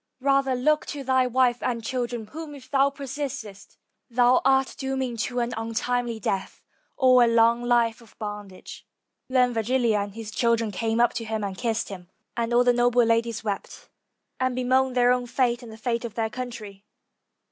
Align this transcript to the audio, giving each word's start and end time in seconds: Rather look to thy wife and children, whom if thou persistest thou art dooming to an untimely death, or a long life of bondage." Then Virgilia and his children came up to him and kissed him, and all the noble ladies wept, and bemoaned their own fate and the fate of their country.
Rather 0.21 0.55
look 0.55 0.87
to 0.87 1.03
thy 1.03 1.27
wife 1.27 1.61
and 1.61 1.83
children, 1.83 2.25
whom 2.25 2.55
if 2.55 2.71
thou 2.71 2.89
persistest 2.89 3.77
thou 4.09 4.41
art 4.43 4.73
dooming 4.79 5.15
to 5.15 5.39
an 5.39 5.53
untimely 5.55 6.19
death, 6.19 6.63
or 6.97 7.23
a 7.23 7.27
long 7.27 7.61
life 7.61 8.01
of 8.01 8.17
bondage." 8.17 8.87
Then 9.29 9.53
Virgilia 9.53 9.99
and 9.99 10.15
his 10.15 10.31
children 10.31 10.71
came 10.71 10.99
up 10.99 11.13
to 11.13 11.23
him 11.23 11.43
and 11.43 11.55
kissed 11.55 11.89
him, 11.89 12.09
and 12.35 12.51
all 12.51 12.63
the 12.63 12.73
noble 12.73 13.03
ladies 13.03 13.43
wept, 13.43 13.89
and 14.39 14.55
bemoaned 14.55 14.95
their 14.97 15.11
own 15.11 15.27
fate 15.27 15.61
and 15.61 15.71
the 15.71 15.77
fate 15.77 16.03
of 16.03 16.15
their 16.15 16.31
country. 16.31 16.83